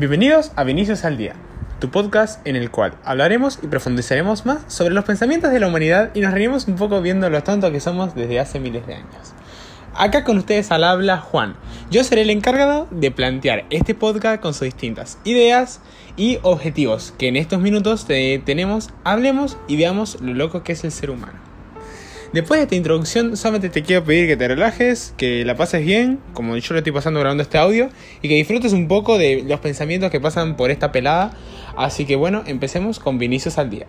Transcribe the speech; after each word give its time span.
Bienvenidos 0.00 0.52
a 0.56 0.64
Vinicius 0.64 1.04
al 1.04 1.18
Día, 1.18 1.34
tu 1.78 1.90
podcast 1.90 2.40
en 2.46 2.56
el 2.56 2.70
cual 2.70 2.94
hablaremos 3.04 3.58
y 3.62 3.66
profundizaremos 3.66 4.46
más 4.46 4.62
sobre 4.66 4.94
los 4.94 5.04
pensamientos 5.04 5.52
de 5.52 5.60
la 5.60 5.66
humanidad 5.66 6.10
y 6.14 6.20
nos 6.20 6.32
reiremos 6.32 6.66
un 6.68 6.76
poco 6.76 7.02
viendo 7.02 7.28
lo 7.28 7.42
tontos 7.42 7.70
que 7.70 7.80
somos 7.80 8.14
desde 8.14 8.40
hace 8.40 8.60
miles 8.60 8.86
de 8.86 8.94
años. 8.94 9.34
Acá 9.94 10.24
con 10.24 10.38
ustedes 10.38 10.70
al 10.70 10.84
habla 10.84 11.18
Juan. 11.18 11.54
Yo 11.90 12.02
seré 12.02 12.22
el 12.22 12.30
encargado 12.30 12.88
de 12.90 13.10
plantear 13.10 13.66
este 13.68 13.94
podcast 13.94 14.40
con 14.40 14.54
sus 14.54 14.62
distintas 14.62 15.18
ideas 15.24 15.82
y 16.16 16.38
objetivos 16.44 17.12
que 17.18 17.28
en 17.28 17.36
estos 17.36 17.60
minutos 17.60 18.06
tenemos, 18.06 18.88
hablemos 19.04 19.58
y 19.68 19.76
veamos 19.76 20.18
lo 20.22 20.32
loco 20.32 20.62
que 20.62 20.72
es 20.72 20.82
el 20.82 20.92
ser 20.92 21.10
humano. 21.10 21.49
Después 22.32 22.60
de 22.60 22.62
esta 22.62 22.76
introducción, 22.76 23.36
solamente 23.36 23.70
te 23.70 23.82
quiero 23.82 24.04
pedir 24.04 24.28
que 24.28 24.36
te 24.36 24.46
relajes, 24.46 25.14
que 25.16 25.44
la 25.44 25.56
pases 25.56 25.84
bien, 25.84 26.20
como 26.32 26.56
yo 26.56 26.74
lo 26.74 26.78
estoy 26.78 26.92
pasando 26.92 27.18
grabando 27.18 27.42
este 27.42 27.58
audio, 27.58 27.88
y 28.22 28.28
que 28.28 28.36
disfrutes 28.36 28.72
un 28.72 28.86
poco 28.86 29.18
de 29.18 29.42
los 29.42 29.58
pensamientos 29.58 30.12
que 30.12 30.20
pasan 30.20 30.56
por 30.56 30.70
esta 30.70 30.92
pelada. 30.92 31.32
Así 31.76 32.04
que 32.04 32.14
bueno, 32.14 32.44
empecemos 32.46 33.00
con 33.00 33.18
Vinicius 33.18 33.58
al 33.58 33.70
día. 33.70 33.86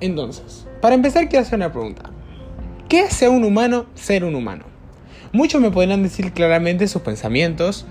Entonces, 0.00 0.66
para 0.82 0.94
empezar 0.94 1.28
quiero 1.30 1.46
hacer 1.46 1.56
una 1.56 1.72
pregunta. 1.72 2.10
¿Qué 2.90 3.00
hace 3.00 3.30
un 3.30 3.44
humano 3.44 3.86
ser 3.94 4.22
un 4.22 4.34
humano? 4.34 4.66
Muchos 5.32 5.62
me 5.62 5.70
podrán 5.70 6.02
decir 6.02 6.32
claramente 6.32 6.88
sus 6.88 7.00
pensamientos, 7.00 7.86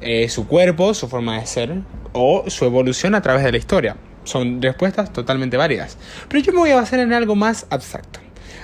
eh, 0.00 0.30
su 0.30 0.48
cuerpo, 0.48 0.94
su 0.94 1.06
forma 1.06 1.38
de 1.38 1.46
ser 1.46 1.74
o 2.14 2.44
su 2.48 2.64
evolución 2.64 3.14
a 3.14 3.20
través 3.20 3.44
de 3.44 3.52
la 3.52 3.58
historia. 3.58 3.96
Son 4.24 4.62
respuestas 4.62 5.12
totalmente 5.12 5.56
válidas. 5.56 5.98
Pero 6.28 6.42
yo 6.42 6.52
me 6.52 6.60
voy 6.60 6.70
a 6.70 6.76
basar 6.76 7.00
en 7.00 7.12
algo 7.12 7.34
más 7.34 7.66
abstracto. 7.70 8.11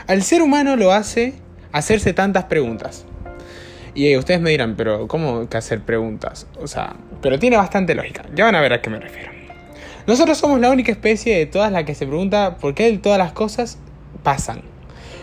Al 0.06 0.23
ser 0.23 0.42
humano 0.42 0.77
lo 0.77 0.92
hace 0.92 1.34
hacerse 1.73 2.12
tantas 2.12 2.45
preguntas. 2.45 3.05
Y 3.95 4.16
ustedes 4.16 4.41
me 4.41 4.51
dirán, 4.51 4.77
pero 4.77 5.09
¿cómo 5.09 5.48
que 5.48 5.56
hacer 5.56 5.80
preguntas? 5.80 6.47
O 6.61 6.67
sea, 6.67 6.94
pero 7.20 7.39
tiene 7.39 7.56
bastante 7.56 7.94
lógica. 7.94 8.25
Ya 8.34 8.44
van 8.44 8.55
a 8.55 8.61
ver 8.61 8.72
a 8.72 8.81
qué 8.81 8.91
me 8.91 9.00
refiero. 9.00 9.33
Nosotros 10.06 10.39
somos 10.39 10.61
la 10.61 10.70
única 10.70 10.92
especie 10.92 11.36
de 11.36 11.47
todas 11.47 11.70
las 11.72 11.84
que 11.84 11.94
se 11.94 12.06
pregunta 12.06 12.56
por 12.56 12.75
qué 12.75 12.97
todas 12.98 13.19
las 13.19 13.33
cosas 13.33 13.78
pasan. 14.22 14.62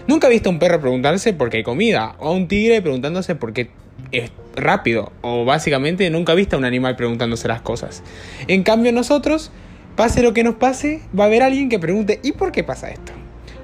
Nunca 0.08 0.28
he 0.28 0.30
visto 0.30 0.50
a 0.50 0.52
un 0.52 0.60
perro 0.60 0.80
preguntarse 0.80 1.34
por 1.34 1.50
qué 1.50 1.58
hay 1.58 1.64
comida, 1.64 2.16
o 2.20 2.28
a 2.28 2.32
un 2.32 2.48
tigre 2.48 2.82
preguntándose 2.82 3.34
por 3.34 3.54
qué 3.54 3.72
es 4.12 4.32
rápido, 4.56 5.12
o 5.22 5.46
básicamente 5.46 6.08
nunca 6.10 6.34
he 6.34 6.36
visto 6.36 6.56
a 6.56 6.60
un 6.60 6.66
animal 6.66 6.96
preguntándose 6.96 7.48
las 7.48 7.62
cosas. 7.62 8.04
En 8.48 8.62
cambio 8.62 8.92
nosotros, 8.92 9.52
pase 9.96 10.22
lo 10.22 10.34
que 10.34 10.44
nos 10.44 10.56
pase, 10.56 11.02
va 11.18 11.24
a 11.24 11.28
haber 11.28 11.42
alguien 11.42 11.70
que 11.70 11.80
pregunte, 11.80 12.20
¿y 12.22 12.34
por 12.34 12.52
qué 12.52 12.64
pasa 12.64 12.90
esto? 12.92 13.14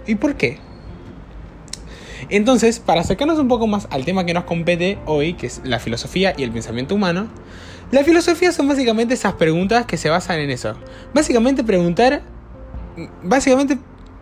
¿Y 0.08 0.16
por 0.16 0.36
qué? 0.36 0.58
Entonces, 2.30 2.80
para 2.80 3.02
acercarnos 3.02 3.40
un 3.40 3.48
poco 3.48 3.68
más 3.68 3.88
al 3.92 4.06
tema 4.06 4.26
que 4.26 4.34
nos 4.34 4.46
compete 4.46 4.98
hoy, 5.06 5.34
que 5.34 5.48
es 5.48 5.62
la 5.64 5.80
filosofía 5.80 6.34
y 6.38 6.44
el 6.44 6.52
pensamiento 6.52 6.96
humano, 6.96 7.28
la 7.92 8.04
filosofía 8.04 8.52
son 8.52 8.68
básicamente 8.68 9.14
esas 9.14 9.34
preguntas 9.34 9.86
que 9.86 9.98
se 9.98 10.10
basan 10.10 10.40
en 10.40 10.50
eso. 10.50 10.76
Básicamente 11.14 11.64
preguntar, 11.64 12.22
básicamente 13.22 13.78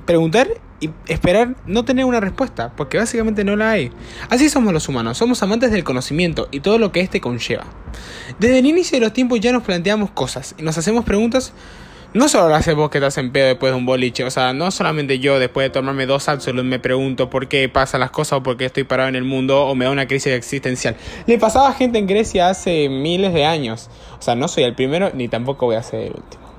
preguntar 0.06 0.48
y 0.80 0.90
esperar 1.08 1.56
no 1.68 1.86
tener 1.86 2.06
una 2.06 2.20
respuesta, 2.20 2.74
porque 2.76 2.98
básicamente 2.98 3.44
no 3.44 3.56
la 3.56 3.72
hay. 3.72 3.92
Así 4.30 4.50
somos 4.50 4.74
los 4.74 4.88
humanos, 4.90 5.18
somos 5.18 5.44
amantes 5.44 5.72
del 5.72 5.84
conocimiento 5.84 6.48
y 6.52 6.62
todo 6.62 6.80
lo 6.80 6.92
que 6.92 7.02
éste 7.02 7.22
conlleva. 7.22 7.66
Desde 8.40 8.60
el 8.60 8.66
inicio 8.66 8.98
de 8.98 9.02
los 9.06 9.14
tiempos 9.14 9.40
ya 9.40 9.52
nos 9.52 9.64
planteamos 9.64 10.10
cosas 10.12 10.56
y 10.58 10.64
nos 10.64 10.78
hacemos 10.78 11.06
preguntas 11.06 11.54
no 12.14 12.28
solo 12.28 12.50
lo 12.50 12.56
haces 12.56 12.76
vos 12.76 12.90
que 12.90 12.98
estás 12.98 13.18
en 13.18 13.32
pedo 13.32 13.48
después 13.48 13.72
de 13.72 13.78
un 13.78 13.86
boliche, 13.86 14.24
o 14.24 14.32
sea, 14.32 14.54
no 14.54 14.72
solamente 14.72 15.20
yo 15.20 15.38
después 15.38 15.66
de 15.66 15.70
tomarme 15.70 16.06
dos 16.08 16.28
Absolut 16.28 16.66
me 16.66 16.80
pregunto 16.80 17.30
por 17.30 17.48
qué 17.48 17.70
pasan 17.70 18.00
las 18.00 18.10
cosas 18.10 18.40
o 18.40 18.44
por 18.44 18.58
qué 18.58 18.66
estoy 18.66 18.84
parado 18.84 19.10
en 19.10 19.16
el 19.16 19.24
mundo 19.24 19.66
o 19.66 19.76
me 19.76 19.86
da 19.86 19.92
una 19.92 20.08
crisis 20.08 20.34
existencial. 20.34 20.96
Le 21.28 21.38
pasaba 21.38 21.70
a 21.70 21.74
gente 21.74 22.00
en 22.00 22.08
Grecia 22.08 22.50
hace 22.50 22.90
miles 22.90 23.34
de 23.34 23.46
años. 23.46 23.90
O 24.18 24.22
sea, 24.22 24.36
no 24.36 24.48
soy 24.48 24.64
el 24.64 24.74
primero 24.74 25.12
ni 25.14 25.28
tampoco 25.28 25.68
voy 25.68 25.76
a 25.76 25.84
ser 25.84 26.02
el 26.02 26.14
último. 26.16 26.50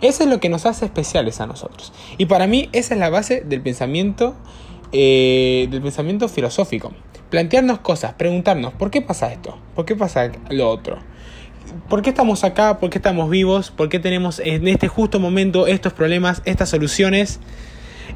Eso 0.00 0.24
es 0.24 0.28
lo 0.28 0.40
que 0.40 0.48
nos 0.48 0.66
hace 0.66 0.84
especiales 0.84 1.40
a 1.40 1.46
nosotros. 1.46 1.92
Y 2.18 2.26
para 2.26 2.46
mí 2.46 2.68
esa 2.72 2.94
es 2.94 3.00
la 3.00 3.10
base 3.10 3.42
del 3.42 3.60
pensamiento, 3.60 4.34
eh, 4.92 5.68
del 5.70 5.82
pensamiento 5.82 6.28
filosófico. 6.28 6.92
Plantearnos 7.30 7.78
cosas, 7.78 8.14
preguntarnos, 8.14 8.72
¿por 8.74 8.90
qué 8.90 9.02
pasa 9.02 9.32
esto? 9.32 9.56
¿Por 9.76 9.84
qué 9.84 9.94
pasa 9.94 10.32
lo 10.48 10.68
otro? 10.68 10.98
¿Por 11.88 12.02
qué 12.02 12.10
estamos 12.10 12.44
acá? 12.44 12.78
¿Por 12.78 12.90
qué 12.90 12.98
estamos 12.98 13.30
vivos? 13.30 13.70
¿Por 13.70 13.88
qué 13.88 13.98
tenemos 13.98 14.40
en 14.40 14.68
este 14.68 14.88
justo 14.88 15.20
momento 15.20 15.66
estos 15.66 15.92
problemas, 15.92 16.42
estas 16.44 16.68
soluciones? 16.68 17.40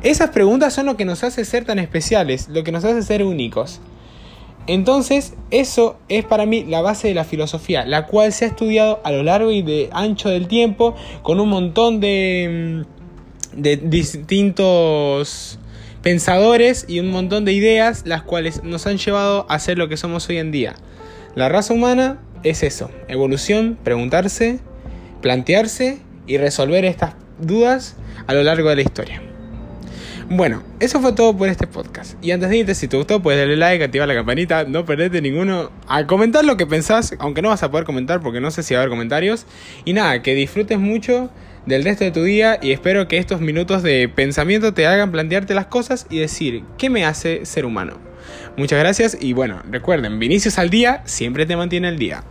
Esas 0.02 0.30
preguntas 0.30 0.74
son 0.74 0.86
lo 0.86 0.96
que 0.96 1.04
nos 1.04 1.24
hace 1.24 1.44
ser 1.44 1.64
tan 1.64 1.78
especiales, 1.78 2.48
lo 2.48 2.64
que 2.64 2.72
nos 2.72 2.84
hace 2.84 3.02
ser 3.02 3.22
únicos. 3.22 3.80
Entonces, 4.66 5.34
eso 5.50 5.98
es 6.08 6.24
para 6.24 6.46
mí 6.46 6.64
la 6.64 6.80
base 6.80 7.08
de 7.08 7.14
la 7.14 7.24
filosofía, 7.24 7.84
la 7.84 8.06
cual 8.06 8.32
se 8.32 8.46
ha 8.46 8.48
estudiado 8.48 9.00
a 9.04 9.12
lo 9.12 9.22
largo 9.22 9.50
y 9.50 9.62
de 9.62 9.90
ancho 9.92 10.30
del 10.30 10.48
tiempo 10.48 10.94
con 11.22 11.38
un 11.38 11.50
montón 11.50 12.00
de, 12.00 12.84
mm, 13.54 13.60
de 13.60 13.76
distintos 13.76 15.58
pensadores 16.02 16.86
y 16.88 17.00
un 17.00 17.10
montón 17.10 17.44
de 17.44 17.52
ideas, 17.52 18.04
las 18.06 18.22
cuales 18.22 18.62
nos 18.62 18.86
han 18.86 18.96
llevado 18.98 19.46
a 19.48 19.58
ser 19.58 19.78
lo 19.78 19.88
que 19.88 19.96
somos 19.96 20.28
hoy 20.28 20.38
en 20.38 20.50
día. 20.50 20.74
La 21.34 21.48
raza 21.48 21.74
humana 21.74 22.20
es 22.44 22.62
eso, 22.62 22.90
evolución, 23.08 23.78
preguntarse, 23.82 24.60
plantearse 25.22 25.98
y 26.26 26.38
resolver 26.38 26.84
estas 26.84 27.14
dudas 27.38 27.96
a 28.26 28.34
lo 28.34 28.42
largo 28.42 28.68
de 28.68 28.76
la 28.76 28.82
historia. 28.82 29.22
Bueno, 30.28 30.62
eso 30.80 31.00
fue 31.00 31.12
todo 31.12 31.36
por 31.36 31.48
este 31.48 31.66
podcast. 31.66 32.14
Y 32.22 32.30
antes 32.30 32.48
de 32.48 32.56
irte, 32.56 32.74
si 32.74 32.88
te 32.88 32.96
gustó, 32.96 33.20
puedes 33.20 33.38
darle 33.40 33.56
like, 33.56 33.84
activar 33.84 34.08
la 34.08 34.14
campanita, 34.14 34.64
no 34.64 34.86
perderte 34.86 35.20
ninguno. 35.20 35.70
A 35.86 36.06
comentar 36.06 36.44
lo 36.44 36.56
que 36.56 36.66
pensás, 36.66 37.14
aunque 37.18 37.42
no 37.42 37.50
vas 37.50 37.62
a 37.62 37.70
poder 37.70 37.84
comentar 37.84 38.22
porque 38.22 38.40
no 38.40 38.50
sé 38.50 38.62
si 38.62 38.72
va 38.72 38.80
a 38.80 38.82
haber 38.82 38.90
comentarios. 38.90 39.46
Y 39.84 39.92
nada, 39.92 40.22
que 40.22 40.34
disfrutes 40.34 40.78
mucho 40.78 41.30
del 41.66 41.84
resto 41.84 42.04
de 42.04 42.10
tu 42.10 42.22
día 42.22 42.58
y 42.60 42.72
espero 42.72 43.06
que 43.06 43.18
estos 43.18 43.40
minutos 43.40 43.82
de 43.82 44.08
pensamiento 44.08 44.72
te 44.72 44.86
hagan 44.86 45.12
plantearte 45.12 45.54
las 45.54 45.66
cosas 45.66 46.06
y 46.08 46.18
decir, 46.18 46.64
¿qué 46.78 46.88
me 46.88 47.04
hace 47.04 47.44
ser 47.44 47.66
humano? 47.66 47.98
Muchas 48.56 48.78
gracias 48.78 49.18
y 49.20 49.34
bueno, 49.34 49.62
recuerden, 49.70 50.18
Vinicius 50.18 50.58
al 50.58 50.70
día 50.70 51.02
siempre 51.04 51.44
te 51.44 51.56
mantiene 51.56 51.88
al 51.88 51.98
día. 51.98 52.24